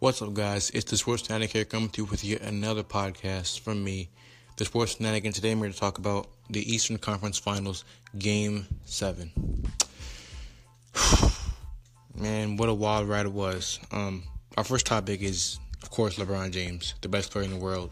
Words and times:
What's 0.00 0.22
up, 0.22 0.32
guys? 0.32 0.70
It's 0.70 0.90
the 0.90 0.96
Sports 0.96 1.26
Fanatic 1.26 1.50
here 1.50 1.66
coming 1.66 1.90
to 1.90 2.00
you 2.00 2.04
with 2.06 2.24
yet 2.24 2.40
another 2.40 2.82
podcast 2.82 3.60
from 3.60 3.84
me, 3.84 4.08
the 4.56 4.64
Sports 4.64 4.94
Fanatic, 4.94 5.26
and 5.26 5.34
today 5.34 5.52
I'm 5.52 5.58
here 5.58 5.68
to 5.68 5.78
talk 5.78 5.98
about 5.98 6.28
the 6.48 6.60
Eastern 6.72 6.96
Conference 6.96 7.36
Finals, 7.36 7.84
Game 8.18 8.66
7. 8.86 9.30
Man, 12.14 12.56
what 12.56 12.70
a 12.70 12.72
wild 12.72 13.10
ride 13.10 13.26
it 13.26 13.32
was. 13.32 13.78
Um, 13.92 14.22
our 14.56 14.64
first 14.64 14.86
topic 14.86 15.20
is, 15.20 15.58
of 15.82 15.90
course, 15.90 16.16
LeBron 16.16 16.50
James, 16.50 16.94
the 17.02 17.08
best 17.10 17.30
player 17.30 17.44
in 17.44 17.50
the 17.50 17.58
world, 17.58 17.90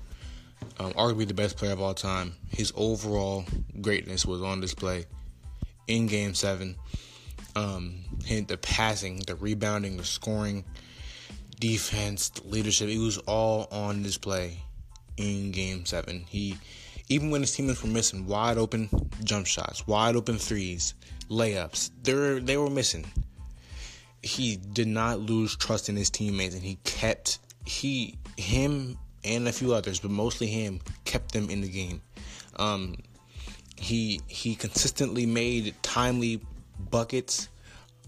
um, 0.78 0.94
arguably 0.94 1.28
the 1.28 1.34
best 1.34 1.58
player 1.58 1.72
of 1.72 1.82
all 1.82 1.92
time. 1.92 2.32
His 2.48 2.72
overall 2.74 3.44
greatness 3.82 4.24
was 4.24 4.40
on 4.40 4.62
display 4.62 5.04
in 5.88 6.06
Game 6.06 6.32
7. 6.32 6.74
Um, 7.54 7.96
the 8.26 8.56
passing, 8.56 9.18
the 9.26 9.34
rebounding, 9.34 9.98
the 9.98 10.04
scoring 10.04 10.64
defense, 11.60 12.32
leadership, 12.44 12.88
it 12.88 12.98
was 12.98 13.18
all 13.18 13.68
on 13.70 14.02
display 14.02 14.58
in 15.16 15.50
game 15.50 15.84
seven. 15.84 16.24
He 16.28 16.56
even 17.08 17.30
when 17.30 17.40
his 17.40 17.54
teammates 17.54 17.82
were 17.82 17.88
missing 17.88 18.26
wide 18.26 18.58
open 18.58 18.88
jump 19.24 19.46
shots, 19.46 19.86
wide 19.86 20.16
open 20.16 20.38
threes, 20.38 20.94
layups, 21.28 21.90
they 22.02 22.40
they 22.40 22.56
were 22.56 22.70
missing. 22.70 23.04
He 24.22 24.56
did 24.56 24.88
not 24.88 25.20
lose 25.20 25.56
trust 25.56 25.88
in 25.88 25.96
his 25.96 26.10
teammates 26.10 26.54
and 26.54 26.64
he 26.64 26.76
kept 26.84 27.38
he 27.64 28.18
him 28.36 28.98
and 29.24 29.48
a 29.48 29.52
few 29.52 29.74
others, 29.74 30.00
but 30.00 30.10
mostly 30.10 30.46
him, 30.46 30.80
kept 31.04 31.32
them 31.32 31.50
in 31.50 31.60
the 31.60 31.68
game. 31.68 32.00
Um, 32.56 32.96
he 33.76 34.20
he 34.26 34.54
consistently 34.54 35.26
made 35.26 35.74
timely 35.82 36.40
buckets 36.90 37.48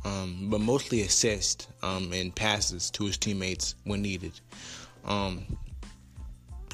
um, 0.05 0.49
but 0.51 0.61
mostly 0.61 1.03
assist 1.03 1.69
um, 1.83 2.13
and 2.13 2.35
passes 2.35 2.91
to 2.93 3.05
his 3.05 3.17
teammates 3.17 3.75
when 3.85 4.03
needed. 4.03 4.33
Um, 5.05 5.59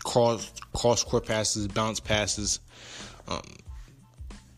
cross 0.04 0.52
cross 0.72 1.02
court 1.02 1.26
passes, 1.26 1.68
bounce 1.68 2.00
passes. 2.00 2.60
Um, 3.28 3.42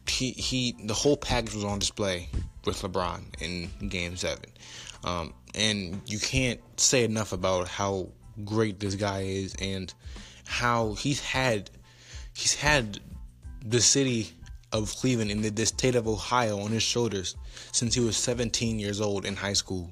he 0.06 0.32
he 0.32 0.76
the 0.84 0.94
whole 0.94 1.16
package 1.16 1.54
was 1.54 1.64
on 1.64 1.78
display 1.78 2.28
with 2.64 2.82
LeBron 2.82 3.22
in 3.40 3.88
Game 3.88 4.16
Seven, 4.16 4.50
um, 5.04 5.34
and 5.54 6.00
you 6.06 6.18
can't 6.18 6.60
say 6.78 7.04
enough 7.04 7.32
about 7.32 7.68
how 7.68 8.08
great 8.44 8.78
this 8.78 8.94
guy 8.94 9.22
is 9.22 9.54
and 9.60 9.92
how 10.46 10.94
he's 10.94 11.20
had 11.20 11.70
he's 12.34 12.54
had 12.54 13.00
the 13.64 13.80
city 13.80 14.32
of 14.72 14.94
Cleveland 14.96 15.30
in 15.30 15.42
the, 15.42 15.50
the 15.50 15.66
state 15.66 15.94
of 15.94 16.06
Ohio 16.06 16.60
on 16.60 16.70
his 16.70 16.82
shoulders 16.82 17.36
since 17.72 17.94
he 17.94 18.00
was 18.00 18.16
17 18.16 18.78
years 18.78 19.00
old 19.00 19.24
in 19.24 19.34
high 19.36 19.54
school. 19.54 19.90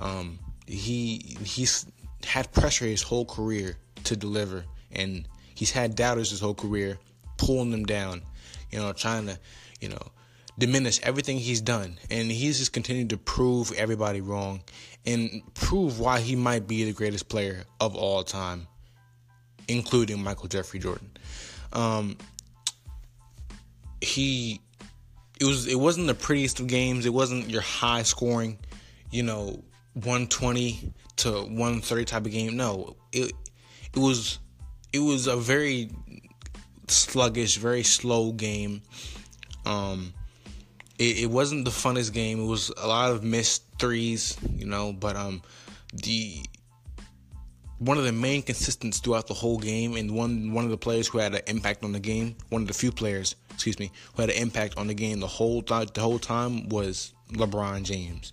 Um, 0.00 0.38
he 0.66 1.36
he's 1.42 1.86
had 2.24 2.50
pressure 2.52 2.86
his 2.86 3.02
whole 3.02 3.24
career 3.24 3.76
to 4.04 4.16
deliver, 4.16 4.64
and 4.92 5.26
he's 5.54 5.70
had 5.70 5.94
doubters 5.94 6.30
his 6.30 6.40
whole 6.40 6.54
career, 6.54 6.98
pulling 7.36 7.70
them 7.70 7.84
down, 7.84 8.22
you 8.70 8.78
know, 8.78 8.92
trying 8.92 9.26
to, 9.26 9.38
you 9.80 9.88
know, 9.88 10.10
diminish 10.58 11.00
everything 11.02 11.38
he's 11.38 11.60
done, 11.60 11.98
and 12.10 12.30
he's 12.30 12.58
just 12.58 12.72
continued 12.72 13.10
to 13.10 13.18
prove 13.18 13.72
everybody 13.72 14.20
wrong, 14.20 14.62
and 15.06 15.42
prove 15.54 16.00
why 16.00 16.20
he 16.20 16.36
might 16.36 16.66
be 16.66 16.84
the 16.84 16.92
greatest 16.92 17.28
player 17.28 17.64
of 17.80 17.94
all 17.94 18.22
time, 18.22 18.66
including 19.68 20.22
Michael 20.22 20.48
Jeffrey 20.48 20.80
Jordan. 20.80 21.10
Um, 21.72 22.16
he 24.04 24.60
it 25.40 25.44
was 25.44 25.66
it 25.66 25.78
wasn't 25.78 26.06
the 26.06 26.14
prettiest 26.14 26.60
of 26.60 26.66
games. 26.66 27.06
It 27.06 27.12
wasn't 27.12 27.50
your 27.50 27.62
high 27.62 28.02
scoring, 28.02 28.58
you 29.10 29.22
know, 29.22 29.62
120 29.94 30.92
to 31.16 31.30
130 31.30 32.04
type 32.04 32.26
of 32.26 32.32
game. 32.32 32.56
No, 32.56 32.96
it 33.12 33.32
it 33.92 33.98
was 33.98 34.38
it 34.92 35.00
was 35.00 35.26
a 35.26 35.36
very 35.36 35.90
sluggish, 36.88 37.56
very 37.56 37.82
slow 37.82 38.32
game. 38.32 38.82
Um, 39.66 40.12
it, 40.98 41.24
it 41.24 41.30
wasn't 41.30 41.64
the 41.64 41.70
funnest 41.70 42.12
game. 42.12 42.40
It 42.40 42.46
was 42.46 42.70
a 42.76 42.86
lot 42.86 43.10
of 43.10 43.24
missed 43.24 43.64
threes, 43.78 44.36
you 44.54 44.66
know. 44.66 44.92
But 44.92 45.16
um, 45.16 45.42
the 45.92 46.44
one 47.84 47.98
of 47.98 48.04
the 48.04 48.12
main 48.12 48.42
consistents 48.42 48.98
throughout 48.98 49.26
the 49.26 49.34
whole 49.34 49.58
game, 49.58 49.96
and 49.96 50.10
one 50.10 50.52
one 50.52 50.64
of 50.64 50.70
the 50.70 50.78
players 50.78 51.06
who 51.08 51.18
had 51.18 51.34
an 51.34 51.42
impact 51.46 51.84
on 51.84 51.92
the 51.92 52.00
game, 52.00 52.36
one 52.48 52.62
of 52.62 52.68
the 52.68 52.74
few 52.74 52.90
players, 52.90 53.36
excuse 53.50 53.78
me, 53.78 53.90
who 54.14 54.22
had 54.22 54.30
an 54.30 54.36
impact 54.36 54.78
on 54.78 54.86
the 54.86 54.94
game 54.94 55.20
the 55.20 55.26
whole 55.26 55.62
th- 55.62 55.92
the 55.92 56.00
whole 56.00 56.18
time 56.18 56.68
was 56.68 57.12
LeBron 57.32 57.82
James, 57.82 58.32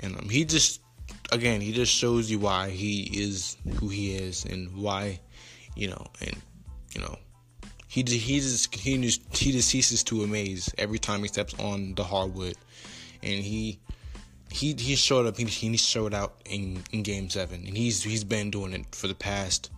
and 0.00 0.18
um, 0.18 0.28
he 0.28 0.44
just 0.44 0.80
again 1.30 1.60
he 1.60 1.72
just 1.72 1.92
shows 1.92 2.30
you 2.30 2.38
why 2.38 2.68
he 2.68 3.04
is 3.12 3.56
who 3.76 3.88
he 3.88 4.14
is 4.14 4.44
and 4.44 4.74
why, 4.76 5.20
you 5.74 5.88
know, 5.88 6.06
and 6.20 6.36
you 6.94 7.00
know, 7.00 7.16
he 7.88 8.02
he 8.02 8.40
just 8.40 8.74
he 8.74 8.98
just 8.98 9.36
he 9.36 9.52
just 9.52 9.68
ceases 9.68 10.04
to 10.04 10.22
amaze 10.22 10.72
every 10.76 10.98
time 10.98 11.20
he 11.20 11.28
steps 11.28 11.54
on 11.58 11.94
the 11.94 12.04
hardwood, 12.04 12.56
and 13.22 13.42
he 13.42 13.80
he 14.52 14.74
he 14.74 14.94
showed 14.96 15.26
up. 15.26 15.36
He, 15.36 15.44
he 15.44 15.76
showed 15.76 16.14
out 16.14 16.34
in, 16.44 16.82
in 16.92 17.02
Game 17.02 17.30
Seven, 17.30 17.64
and 17.66 17.76
he's 17.76 18.02
he's 18.02 18.24
been 18.24 18.50
doing 18.50 18.72
it 18.72 18.94
for 18.94 19.08
the 19.08 19.14
past 19.14 19.70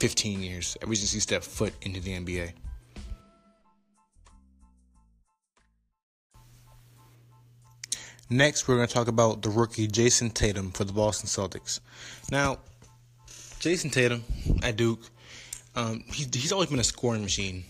15 0.00 0.42
years, 0.42 0.76
ever 0.82 0.94
since 0.94 1.12
he 1.12 1.20
stepped 1.20 1.44
foot 1.44 1.74
into 1.82 2.00
the 2.00 2.12
NBA. 2.12 2.52
Next, 8.32 8.68
we're 8.68 8.76
going 8.76 8.86
to 8.86 8.94
talk 8.94 9.08
about 9.08 9.42
the 9.42 9.50
rookie 9.50 9.88
Jayson 9.88 10.30
Tatum 10.30 10.70
for 10.70 10.84
the 10.84 10.92
Boston 10.92 11.28
Celtics. 11.28 11.80
Now, 12.30 12.58
Jayson 13.58 13.90
Tatum 13.90 14.22
at 14.62 14.76
Duke, 14.76 15.00
um, 15.74 16.04
he, 16.06 16.26
he's 16.32 16.52
always 16.52 16.70
been 16.70 16.78
a 16.78 16.84
scoring 16.84 17.22
machine. 17.22 17.64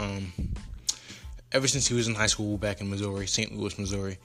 Um, 0.00 0.32
ever 1.52 1.68
since 1.68 1.86
he 1.86 1.94
was 1.94 2.08
in 2.08 2.14
high 2.14 2.26
school 2.26 2.56
back 2.56 2.80
in 2.80 2.88
Missouri, 2.88 3.26
St. 3.26 3.56
Louis, 3.56 3.78
Missouri, 3.78 4.18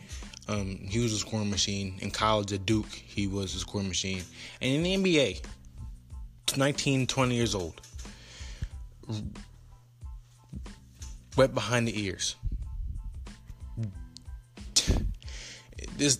um, 0.51 0.77
he 0.89 0.99
was 0.99 1.13
a 1.13 1.17
scoring 1.17 1.49
machine. 1.49 1.95
In 1.99 2.11
college 2.11 2.51
at 2.51 2.65
Duke, 2.65 2.91
he 2.91 3.27
was 3.27 3.55
a 3.55 3.59
scoring 3.59 3.87
machine. 3.87 4.23
And 4.61 4.85
in 4.85 5.03
the 5.03 5.15
NBA, 5.15 5.45
19, 6.57 7.07
20 7.07 7.35
years 7.35 7.55
old, 7.55 7.81
wet 11.37 11.53
behind 11.53 11.87
the 11.87 12.03
ears. 12.03 12.35
This 15.97 16.17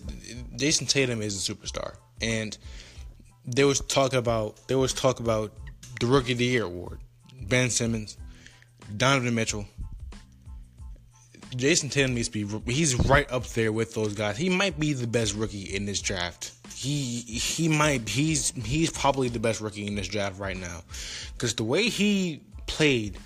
Jayson 0.56 0.86
Tatum 0.86 1.22
is 1.22 1.48
a 1.48 1.54
superstar, 1.54 1.96
and 2.20 2.56
there 3.44 3.66
was 3.66 3.80
talk 3.80 4.12
about 4.12 4.68
there 4.68 4.78
was 4.78 4.92
talk 4.92 5.18
about 5.18 5.52
the 5.98 6.06
Rookie 6.06 6.32
of 6.32 6.38
the 6.38 6.44
Year 6.44 6.64
award. 6.64 7.00
Ben 7.48 7.68
Simmons, 7.68 8.16
Donovan 8.96 9.34
Mitchell, 9.34 9.66
Jayson 11.56 11.90
Tatum 11.90 12.14
needs 12.14 12.28
to 12.30 12.60
be. 12.60 12.72
He's 12.72 12.94
right 13.06 13.30
up 13.30 13.46
there 13.48 13.72
with 13.72 13.94
those 13.94 14.14
guys. 14.14 14.38
He 14.38 14.48
might 14.48 14.80
be 14.80 14.94
the 14.94 15.06
best 15.06 15.34
rookie 15.34 15.74
in 15.74 15.84
this 15.84 16.00
draft. 16.00 16.52
He 16.74 17.20
he 17.20 17.68
might. 17.68 18.08
He's 18.08 18.50
he's 18.64 18.90
probably 18.90 19.28
the 19.28 19.38
best 19.38 19.60
rookie 19.60 19.86
in 19.86 19.94
this 19.94 20.08
draft 20.08 20.38
right 20.38 20.56
now, 20.56 20.82
because 21.34 21.54
the 21.54 21.64
way 21.64 21.88
he 21.88 22.42
played 22.66 23.18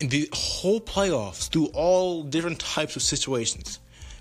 in 0.00 0.08
the 0.08 0.28
whole 0.32 0.80
playoffs 0.80 1.50
through 1.50 1.66
all 1.66 2.22
different 2.22 2.58
types 2.58 2.96
of 2.96 3.02
situations, 3.02 3.78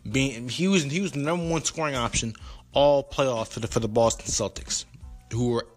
being 0.10 0.50
he 0.50 0.68
was 0.68 0.84
he 0.84 1.00
was 1.00 1.14
the 1.14 1.20
number 1.20 1.48
one 1.48 1.64
scoring 1.64 1.96
option 1.96 2.36
all 2.74 3.04
playoffs 3.04 3.48
for 3.48 3.62
the 3.62 3.68
for 3.68 3.80
the 3.80 3.88
Boston 3.88 4.26
Celtics, 4.26 4.86
who 5.32 5.50
were 5.52 5.68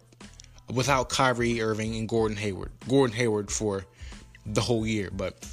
without 0.72 1.08
Kyrie 1.08 1.62
Irving 1.62 1.94
and 1.94 2.08
Gordon 2.08 2.36
Hayward. 2.36 2.72
Gordon 2.88 3.16
Hayward 3.16 3.50
for 3.50 3.84
the 4.44 4.60
whole 4.60 4.84
year, 4.84 5.10
but 5.12 5.46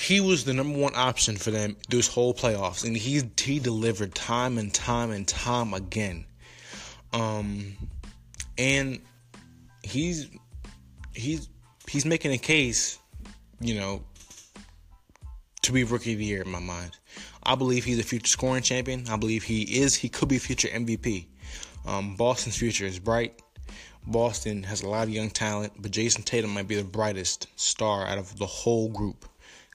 he 0.00 0.18
was 0.20 0.44
the 0.44 0.54
number 0.54 0.78
one 0.78 0.94
option 0.96 1.36
for 1.36 1.50
them 1.50 1.76
this 1.90 2.08
whole 2.08 2.32
playoffs, 2.32 2.84
and 2.84 2.96
he 2.96 3.22
he 3.38 3.58
delivered 3.58 4.14
time 4.14 4.56
and 4.56 4.72
time 4.72 5.10
and 5.10 5.28
time 5.28 5.74
again. 5.74 6.24
Um, 7.12 7.76
and 8.56 9.00
he's 9.82 10.30
he's 11.12 11.48
he's 11.86 12.06
making 12.06 12.32
a 12.32 12.38
case, 12.38 12.98
you 13.60 13.74
know, 13.74 14.02
to 15.62 15.72
be 15.72 15.84
rookie 15.84 16.14
of 16.14 16.18
the 16.18 16.24
year 16.24 16.42
in 16.42 16.50
my 16.50 16.60
mind. 16.60 16.96
I 17.42 17.54
believe 17.54 17.84
he's 17.84 17.98
a 17.98 18.02
future 18.02 18.26
scoring 18.26 18.62
champion. 18.62 19.04
I 19.08 19.16
believe 19.16 19.42
he 19.42 19.62
is. 19.62 19.94
He 19.94 20.08
could 20.08 20.28
be 20.28 20.38
future 20.38 20.68
MVP. 20.68 21.26
Um, 21.86 22.16
Boston's 22.16 22.56
future 22.56 22.86
is 22.86 22.98
bright. 22.98 23.42
Boston 24.06 24.62
has 24.62 24.82
a 24.82 24.88
lot 24.88 25.02
of 25.02 25.10
young 25.10 25.28
talent, 25.28 25.74
but 25.78 25.90
Jayson 25.90 26.24
Tatum 26.24 26.54
might 26.54 26.68
be 26.68 26.74
the 26.74 26.84
brightest 26.84 27.48
star 27.56 28.06
out 28.06 28.16
of 28.16 28.38
the 28.38 28.46
whole 28.46 28.88
group 28.88 29.26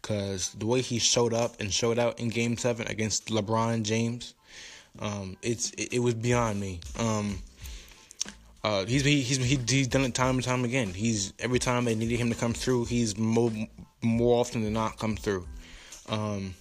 because 0.05 0.53
the 0.53 0.67
way 0.67 0.81
he 0.81 0.99
showed 0.99 1.33
up 1.33 1.59
and 1.59 1.73
showed 1.73 1.97
out 1.97 2.19
in 2.19 2.29
Game 2.29 2.57
Seven 2.57 2.85
against 2.85 3.29
LeBron 3.29 3.81
James, 3.81 4.35
um, 4.99 5.35
it's 5.41 5.71
it, 5.71 5.93
it, 5.93 5.99
was 5.99 6.13
beyond 6.13 6.59
me. 6.59 6.79
Um, 6.99 7.39
uh, 8.63 8.85
he's, 8.85 9.03
he's 9.03 9.37
he's 9.37 9.67
he's 9.67 9.87
done 9.87 10.01
it 10.01 10.13
time 10.13 10.35
and 10.35 10.43
time 10.43 10.63
again. 10.63 10.93
He's 10.93 11.33
every 11.39 11.57
time 11.57 11.85
they 11.85 11.95
needed 11.95 12.19
him 12.19 12.29
to 12.29 12.35
come 12.35 12.53
through, 12.53 12.85
he's 12.85 13.17
more 13.17 13.51
more 14.03 14.39
often 14.39 14.63
than 14.63 14.73
not 14.73 14.99
come 14.99 15.15
through. 15.15 15.47
Um, 16.07 16.53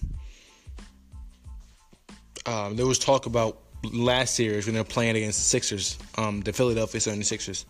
uh, 2.47 2.73
there 2.73 2.87
was 2.87 2.97
talk 2.97 3.27
about 3.27 3.59
last 3.83 4.33
series 4.33 4.65
when 4.65 4.73
they're 4.73 4.83
playing 4.83 5.17
against 5.17 5.37
the 5.37 5.45
Sixers, 5.45 5.99
um, 6.17 6.41
the 6.41 6.51
Philadelphia 6.51 6.99
76ers. 6.99 7.65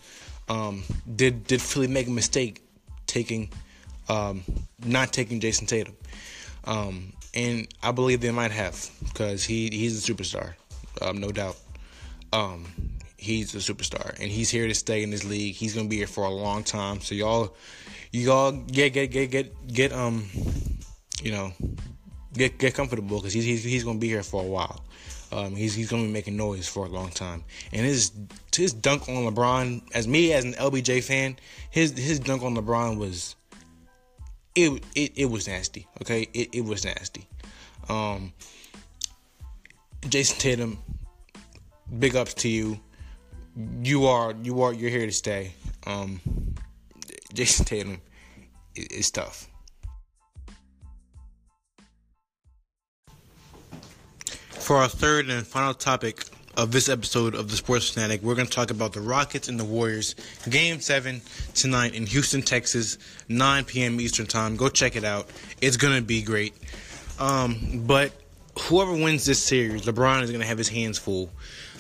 Um, 0.48 0.84
did 1.18 1.46
did 1.48 1.62
Philly 1.62 1.88
make 1.88 2.08
a 2.08 2.12
mistake 2.12 2.62
taking 3.08 3.50
um, 4.10 4.44
not 4.84 5.14
taking 5.14 5.40
Jayson 5.40 5.68
Tatum? 5.68 5.96
Um, 6.66 7.14
and 7.34 7.68
I 7.84 7.92
believe 7.92 8.22
they 8.22 8.32
might 8.32 8.52
have 8.52 8.90
because 9.04 9.44
he 9.44 9.70
he's 9.70 10.08
a 10.08 10.14
superstar, 10.14 10.54
um, 11.02 11.20
no 11.20 11.32
doubt. 11.32 11.58
Um, 12.34 12.66
he's 13.18 13.56
a 13.56 13.58
superstar 13.58 14.18
and 14.20 14.32
he's 14.32 14.50
here 14.50 14.68
to 14.68 14.76
stay 14.76 15.04
in 15.04 15.10
this 15.10 15.26
league. 15.26 15.56
He's 15.56 15.74
gonna 15.76 15.90
be 15.90 15.98
here 15.98 16.08
for 16.08 16.26
a 16.26 16.30
long 16.30 16.64
time. 16.64 17.02
So 17.02 17.16
y'all, 17.16 17.56
y'all 18.12 18.52
get 18.52 18.94
get 18.94 19.12
get 19.12 19.32
get 19.32 19.68
get 19.68 19.94
um, 19.94 20.26
you 21.22 21.32
know, 21.32 21.54
get 22.34 22.58
get 22.58 22.74
comfortable 22.74 23.18
because 23.18 23.34
he's, 23.34 23.46
he's 23.46 23.64
he's 23.64 23.84
gonna 23.84 24.00
be 24.00 24.08
here 24.08 24.24
for 24.24 24.42
a 24.42 24.48
while. 24.48 24.84
Um, 25.32 25.56
he's 25.56 25.74
he's 25.74 25.90
gonna 25.90 26.04
be 26.04 26.10
making 26.10 26.38
noise 26.38 26.68
for 26.68 26.86
a 26.86 26.90
long 26.90 27.10
time. 27.10 27.44
And 27.74 27.86
his 27.86 28.12
his 28.56 28.74
dunk 28.74 29.10
on 29.10 29.16
LeBron, 29.16 29.82
as 29.94 30.08
me 30.08 30.32
as 30.32 30.46
an 30.46 30.54
LBJ 30.54 31.04
fan, 31.04 31.38
his 31.70 31.98
his 31.98 32.20
dunk 32.20 32.44
on 32.44 32.56
LeBron 32.56 32.98
was 32.98 33.36
it 34.56 34.84
it, 34.96 35.12
it 35.16 35.26
was 35.26 35.48
nasty. 35.48 35.88
Okay, 36.02 36.28
it, 36.34 36.50
it 36.54 36.62
was 36.66 36.86
nasty. 36.86 37.28
Um, 37.90 38.34
Jayson 40.02 40.40
Tatum, 40.40 40.80
big 42.00 42.16
ups 42.16 42.34
to 42.36 42.50
you. 42.50 42.80
You 43.84 44.06
are 44.08 44.34
you 44.44 44.62
are 44.62 44.74
you're 44.74 44.90
here 44.90 45.06
to 45.06 45.12
stay. 45.12 45.54
Um, 45.86 46.20
Jayson 47.34 47.66
Tatum 47.66 48.02
is 48.76 49.12
tough. 49.12 49.48
For 54.52 54.78
our 54.78 54.88
third 54.88 55.30
and 55.30 55.46
final 55.46 55.76
topic 55.76 56.26
of 56.58 56.72
this 56.72 56.90
episode 56.90 57.36
of 57.36 57.50
the 57.50 57.58
Sports 57.58 57.90
Fanatic, 57.90 58.22
we're 58.22 58.36
going 58.36 58.48
to 58.48 58.54
talk 58.54 58.72
about 58.72 58.94
the 58.94 59.02
Rockets 59.02 59.48
and 59.48 59.60
the 59.60 59.66
Warriors. 59.66 60.16
Game 60.50 60.80
7 60.80 61.22
tonight 61.54 61.94
in 61.94 62.06
Houston, 62.06 62.42
Texas, 62.42 62.98
9 63.28 63.66
p.m. 63.66 64.00
Eastern 64.00 64.26
Time. 64.26 64.56
Go 64.56 64.70
check 64.70 64.96
it 64.96 65.04
out. 65.04 65.30
It's 65.62 65.78
going 65.78 65.96
to 65.96 66.02
be 66.02 66.22
great. 66.22 66.54
Um, 67.20 67.84
but 67.86 68.12
whoever 68.60 68.92
wins 68.92 69.26
this 69.26 69.42
series, 69.42 69.84
LeBron 69.84 70.22
is 70.24 70.30
going 70.30 70.42
to 70.42 70.48
have 70.48 70.58
his 70.58 70.70
hands 70.70 70.98
full 70.98 71.30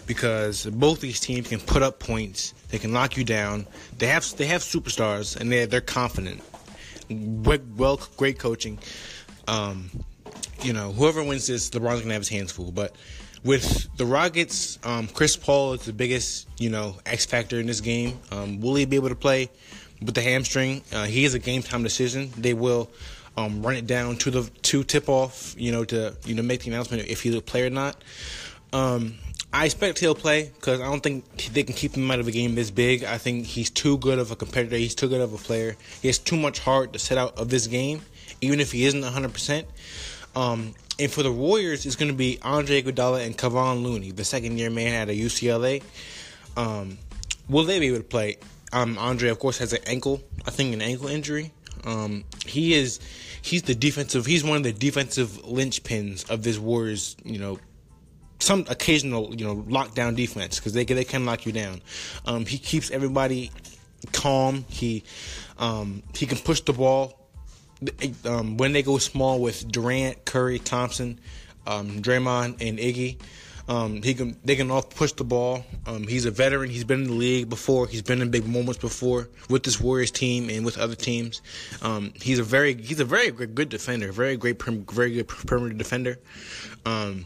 because 0.06 0.66
both 0.66 1.02
these 1.02 1.20
teams 1.20 1.48
can 1.48 1.60
put 1.60 1.82
up 1.82 2.00
points. 2.00 2.54
They 2.70 2.78
can 2.78 2.94
lock 2.94 3.18
you 3.18 3.24
down. 3.24 3.66
They 3.98 4.08
have 4.08 4.26
they 4.38 4.46
have 4.48 4.62
superstars 4.62 5.40
and 5.40 5.52
they're 5.52 5.68
they're 5.68 5.82
confident. 5.82 6.42
Well, 7.10 8.00
great 8.18 8.40
coaching. 8.40 8.80
Um, 9.48 9.90
you 10.62 10.74
know, 10.74 10.92
whoever 10.92 11.24
wins 11.24 11.48
this, 11.48 11.70
LeBron's 11.70 12.02
gonna 12.02 12.14
have 12.14 12.22
his 12.22 12.30
hands 12.30 12.52
full. 12.52 12.72
But 12.72 12.96
with 13.46 13.96
the 13.96 14.06
Rockets, 14.06 14.80
um, 14.84 15.08
Chris 15.08 15.38
Paul 15.38 15.74
is 15.74 15.82
the 15.82 15.94
biggest, 15.94 16.48
you 16.58 16.70
know, 16.70 16.96
X 17.06 17.26
factor 17.26 17.60
in 17.60 17.68
this 17.68 17.80
game. 17.80 18.20
Um, 18.32 18.60
will 18.60 18.76
he 18.76 18.86
be 18.86 18.96
able 18.96 19.10
to 19.10 19.16
play 19.16 19.50
with 20.02 20.16
the 20.16 20.22
hamstring? 20.22 20.82
Uh, 20.92 21.06
he 21.06 21.24
is 21.24 21.36
a 21.36 21.40
game 21.40 21.62
time 21.62 21.84
decision. 21.84 22.32
They 22.36 22.54
will 22.54 22.90
um, 23.38 23.62
run 23.62 23.76
it 23.76 23.86
down 23.86 24.18
to 24.18 24.32
the 24.32 24.50
to 24.64 24.84
tip 24.84 25.08
off, 25.08 25.56
you 25.58 25.72
know, 25.72 25.86
to 25.86 26.16
you 26.26 26.34
know 26.34 26.42
make 26.42 26.64
the 26.64 26.72
announcement 26.72 27.08
if 27.08 27.22
he's 27.22 27.36
a 27.36 27.42
player 27.42 27.68
or 27.68 27.70
not. 27.70 27.96
Um, 28.74 29.20
I 29.54 29.66
expect 29.66 30.00
he'll 30.00 30.16
play 30.16 30.52
because 30.56 30.82
I 30.82 30.86
don't 30.86 31.02
think 31.02 31.24
they 31.54 31.64
can 31.64 31.76
keep 31.76 31.96
him 31.96 32.10
out 32.12 32.20
of 32.20 32.28
a 32.28 32.32
game 32.32 32.56
this 32.56 32.72
big. 32.72 33.04
I 33.04 33.18
think 33.18 33.46
he's 33.46 33.70
too 33.70 33.98
good 34.00 34.20
of 34.20 34.32
a 34.32 34.36
competitor. 34.36 34.76
He's 34.76 34.96
too 34.96 35.08
good 35.08 35.22
of 35.22 35.34
a 35.34 35.38
player. 35.38 35.78
He 36.02 36.10
has 36.10 36.18
too 36.18 36.36
much 36.36 36.60
heart 36.60 36.94
to 36.94 37.00
set 37.00 37.18
out 37.18 37.38
of 37.38 37.50
this 37.50 37.68
game, 37.68 38.02
even 38.42 38.60
if 38.60 38.74
he 38.74 38.86
isn't 38.86 39.02
100%. 39.02 39.64
Um, 40.36 40.74
and 41.00 41.12
for 41.12 41.24
the 41.24 41.32
Warriors, 41.32 41.86
it's 41.86 41.96
going 41.96 42.12
to 42.12 42.18
be 42.18 42.40
Andre 42.42 42.82
Iguodala 42.82 43.26
and 43.26 43.38
Kevon 43.38 43.84
Looney, 43.84 44.12
the 44.12 44.24
second 44.24 44.58
year 44.58 44.70
man 44.70 44.94
at 44.94 45.10
a 45.10 45.18
UCLA. 45.18 45.84
Um, 46.56 46.98
will 47.50 47.66
they 47.66 47.80
be 47.80 47.88
able 47.88 47.98
to 47.98 48.04
play? 48.04 48.38
Um, 48.72 48.98
Andre, 48.98 49.30
of 49.30 49.40
course, 49.40 49.58
has 49.60 49.74
an 49.74 49.82
ankle, 49.86 50.22
I 50.46 50.52
think, 50.52 50.74
an 50.74 50.82
ankle 50.82 51.08
injury. 51.08 51.52
Um, 51.86 52.24
he 52.46 52.74
is, 52.74 53.00
he's 53.42 53.64
the 53.64 53.76
defensive, 53.76 54.26
he's 54.26 54.44
one 54.44 54.58
of 54.58 54.64
the 54.64 54.74
defensive 54.74 55.30
linchpins 55.44 56.30
of 56.30 56.44
this 56.44 56.58
Warriors, 56.58 57.16
you 57.24 57.40
know, 57.40 57.60
some 58.40 58.66
occasional, 58.70 59.34
you 59.36 59.46
know, 59.46 59.56
lockdown 59.64 60.16
defense 60.16 60.60
because 60.60 60.74
they 60.74 60.84
they 60.84 61.04
can 61.04 61.26
lock 61.26 61.46
you 61.46 61.52
down. 61.52 61.82
Um, 62.26 62.46
he 62.46 62.58
keeps 62.58 62.92
everybody 62.92 63.52
calm. 64.12 64.66
He 64.68 65.04
um, 65.58 66.04
he 66.14 66.26
can 66.26 66.38
push 66.38 66.62
the 66.62 66.74
ball 66.74 67.25
um, 68.26 68.58
when 68.58 68.74
they 68.74 68.84
go 68.84 68.98
small 68.98 69.40
with 69.40 69.68
Durant, 69.72 70.26
Curry, 70.26 70.60
Thompson, 70.60 71.20
um, 71.68 72.02
Draymond, 72.02 72.62
and 72.62 72.80
Iggy. 72.80 73.18
Um, 73.68 74.04
he 74.04 74.14
can 74.14 74.38
they 74.44 74.56
can 74.56 74.70
all 74.70 74.84
push 74.84 75.14
the 75.14 75.24
ball. 75.24 75.66
Um, 75.88 76.04
he's 76.08 76.26
a 76.26 76.32
veteran. 76.32 76.70
He's 76.70 76.84
been 76.84 77.02
in 77.02 77.08
the 77.08 77.14
league 77.14 77.50
before. 77.50 77.88
He's 77.88 78.04
been 78.04 78.22
in 78.22 78.30
big 78.30 78.48
moments 78.48 78.80
before 78.80 79.28
with 79.50 79.64
this 79.64 79.82
Warriors 79.82 80.12
team 80.12 80.50
and 80.52 80.64
with 80.64 80.78
other 80.78 80.94
teams. 80.94 81.42
Um, 81.82 82.14
he's 82.16 82.38
a 82.38 82.44
very 82.44 82.76
he's 82.76 83.00
a 83.00 83.06
very 83.06 83.32
good 83.32 83.70
defender. 83.70 84.12
Very 84.12 84.38
great, 84.38 84.62
very 84.62 85.14
good 85.14 85.28
perimeter 85.28 85.74
defender. 85.74 86.20
Um, 86.86 87.26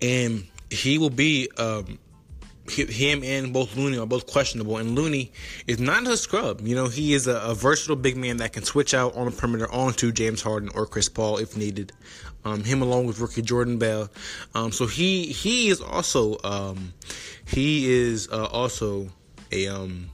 and 0.00 0.46
he 0.70 0.98
will 0.98 1.10
be 1.10 1.50
um, 1.58 1.98
him 2.70 3.22
and 3.22 3.52
both 3.52 3.76
Looney 3.76 3.98
are 3.98 4.06
both 4.06 4.26
questionable, 4.26 4.78
and 4.78 4.94
Looney 4.94 5.32
is 5.66 5.78
not 5.78 6.06
a 6.06 6.16
scrub. 6.16 6.60
You 6.62 6.74
know, 6.74 6.88
he 6.88 7.12
is 7.12 7.26
a, 7.26 7.36
a, 7.36 7.54
versatile 7.54 7.96
big 7.96 8.16
man 8.16 8.38
that 8.38 8.52
can 8.52 8.64
switch 8.64 8.94
out 8.94 9.14
on 9.16 9.26
the 9.26 9.32
perimeter 9.32 9.70
onto 9.70 10.12
James 10.12 10.40
Harden 10.40 10.70
or 10.74 10.86
Chris 10.86 11.08
Paul 11.08 11.38
if 11.38 11.56
needed. 11.56 11.92
Um, 12.46 12.62
him 12.62 12.82
along 12.82 13.06
with 13.06 13.20
rookie 13.20 13.42
Jordan 13.42 13.78
Bell. 13.78 14.10
Um, 14.54 14.72
so 14.72 14.86
he 14.86 15.26
he 15.26 15.68
is 15.68 15.80
also 15.80 16.36
um, 16.44 16.92
he 17.46 17.90
is 17.90 18.28
uh, 18.30 18.46
also 18.46 19.08
a 19.50 19.68
um, 19.68 20.10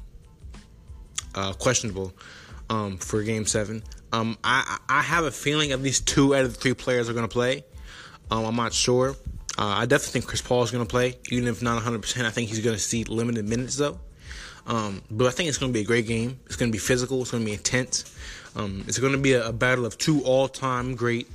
uh, 1.35 1.52
questionable 1.55 2.12
um, 2.69 2.99
for 2.99 3.23
Game 3.23 3.47
Seven. 3.47 3.82
Um, 4.12 4.38
I 4.43 4.79
I 4.88 5.02
have 5.02 5.25
a 5.25 5.31
feeling 5.31 5.73
at 5.73 5.81
least 5.81 6.06
two 6.06 6.35
out 6.35 6.44
of 6.44 6.55
the 6.55 6.61
three 6.61 6.75
players 6.75 7.08
are 7.08 7.12
going 7.12 7.29
to 7.29 7.32
play. 7.32 7.64
I'm 8.31 8.55
not 8.55 8.73
sure. 8.73 9.17
Uh, 9.61 9.75
I 9.77 9.85
definitely 9.85 10.12
think 10.12 10.27
Chris 10.27 10.41
Paul 10.41 10.62
is 10.62 10.71
going 10.71 10.87
to 10.87 10.91
play, 10.91 11.19
even 11.29 11.47
if 11.47 11.62
not 11.62 11.83
100%. 11.83 12.25
I 12.25 12.31
think 12.31 12.49
he's 12.49 12.61
going 12.61 12.75
to 12.75 12.83
see 12.83 13.05
limited 13.05 13.47
minutes, 13.47 13.77
though. 13.77 14.01
Um, 14.67 15.03
but 15.11 15.27
I 15.27 15.31
think 15.31 15.51
it's 15.51 15.59
going 15.59 15.71
to 15.71 15.77
be 15.77 15.83
a 15.83 15.87
great 15.87 16.07
game. 16.07 16.41
It's 16.47 16.57
going 16.57 16.71
to 16.71 16.73
be 16.73 16.79
physical. 16.79 17.21
It's 17.21 17.31
going 17.31 17.43
to 17.43 17.47
be 17.47 17.53
intense. 17.53 18.11
Um, 18.57 18.85
it's 18.89 18.99
going 18.99 19.12
to 19.12 19.19
be 19.19 19.35
a, 19.35 19.49
a 19.49 19.53
battle 19.53 19.85
of 19.85 19.99
two 19.99 20.23
all-time 20.23 20.95
great 20.95 21.29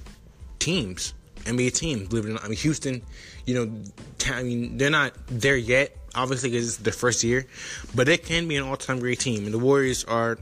teams, 0.58 1.14
NBA 1.44 1.76
teams. 1.76 2.08
Believe 2.08 2.26
it 2.26 2.30
or 2.30 2.34
not, 2.34 2.46
I 2.46 2.48
mean 2.48 2.58
Houston. 2.58 3.04
You 3.46 3.66
know, 3.66 3.82
I 4.26 4.42
mean 4.42 4.78
they're 4.78 4.90
not 4.90 5.14
there 5.28 5.56
yet, 5.56 5.96
obviously 6.16 6.50
because 6.50 6.68
it's 6.68 6.78
their 6.78 6.94
first 6.94 7.24
year, 7.24 7.46
but 7.94 8.10
it 8.10 8.26
can 8.26 8.48
be 8.48 8.56
an 8.56 8.64
all-time 8.64 9.00
great 9.00 9.20
team. 9.20 9.46
And 9.46 9.54
the 9.54 9.60
Warriors 9.60 10.04
are 10.04 10.40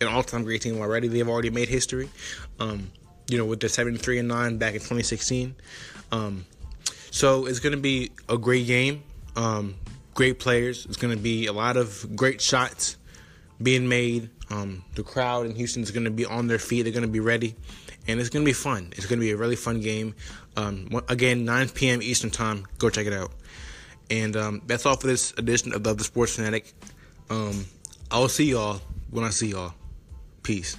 an 0.00 0.06
all-time 0.06 0.44
great 0.44 0.62
team 0.62 0.80
already. 0.80 1.08
They've 1.08 1.28
already 1.28 1.50
made 1.50 1.68
history. 1.68 2.10
Um, 2.60 2.92
you 3.28 3.36
know, 3.38 3.44
with 3.44 3.60
the 3.60 3.68
73 3.68 4.20
and 4.20 4.28
9 4.28 4.58
back 4.58 4.74
in 4.74 4.80
2016. 4.80 5.54
Um, 6.12 6.46
so 7.10 7.46
it's 7.46 7.60
going 7.60 7.74
to 7.74 7.80
be 7.80 8.10
a 8.28 8.38
great 8.38 8.66
game. 8.66 9.02
Um, 9.36 9.76
great 10.14 10.38
players. 10.38 10.84
It's 10.86 10.96
going 10.96 11.16
to 11.16 11.22
be 11.22 11.46
a 11.46 11.52
lot 11.52 11.76
of 11.76 12.16
great 12.16 12.40
shots 12.40 12.96
being 13.62 13.88
made. 13.88 14.30
Um, 14.50 14.84
the 14.94 15.02
crowd 15.02 15.46
in 15.46 15.54
Houston 15.54 15.82
is 15.82 15.90
going 15.90 16.04
to 16.04 16.10
be 16.10 16.24
on 16.24 16.46
their 16.46 16.58
feet. 16.58 16.82
They're 16.82 16.92
going 16.92 17.02
to 17.02 17.08
be 17.08 17.20
ready, 17.20 17.54
and 18.06 18.18
it's 18.18 18.28
going 18.28 18.44
to 18.44 18.48
be 18.48 18.54
fun. 18.54 18.92
It's 18.96 19.06
going 19.06 19.18
to 19.20 19.24
be 19.24 19.32
a 19.32 19.36
really 19.36 19.56
fun 19.56 19.80
game. 19.80 20.14
Um, 20.56 20.88
again, 21.08 21.44
9 21.44 21.68
p.m. 21.68 22.02
Eastern 22.02 22.30
Time. 22.30 22.66
Go 22.78 22.90
check 22.90 23.06
it 23.06 23.12
out. 23.12 23.30
And 24.10 24.36
um, 24.36 24.62
that's 24.66 24.86
all 24.86 24.96
for 24.96 25.06
this 25.06 25.32
edition 25.36 25.72
of 25.72 25.84
the, 25.84 26.02
Sports 26.02 26.34
Fanatic. 26.36 26.72
Um, 27.30 27.66
I'll 28.10 28.28
see 28.28 28.50
y'all 28.50 28.80
when 29.10 29.24
I 29.24 29.30
see 29.30 29.48
y'all. 29.48 29.74
Peace. 30.42 30.76